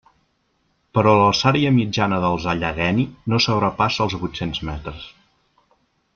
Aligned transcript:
Però 0.97 1.11
l'alçària 1.19 1.71
mitjana 1.75 2.19
dels 2.23 2.47
Allegheny 2.55 3.03
no 3.35 3.41
sobrepassa 3.49 4.05
els 4.07 4.17
vuit-cents 4.25 4.65
metres. 4.71 5.05